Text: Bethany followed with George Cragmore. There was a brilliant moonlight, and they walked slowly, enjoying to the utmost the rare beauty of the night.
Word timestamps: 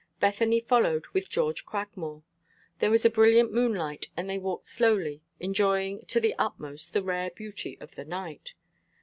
Bethany 0.19 0.59
followed 0.59 1.05
with 1.13 1.29
George 1.29 1.63
Cragmore. 1.63 2.23
There 2.79 2.89
was 2.89 3.05
a 3.05 3.09
brilliant 3.11 3.53
moonlight, 3.53 4.07
and 4.17 4.27
they 4.27 4.39
walked 4.39 4.65
slowly, 4.65 5.21
enjoying 5.39 6.05
to 6.07 6.19
the 6.19 6.33
utmost 6.39 6.93
the 6.93 7.03
rare 7.03 7.29
beauty 7.29 7.77
of 7.79 7.93
the 7.93 8.05
night. 8.05 8.55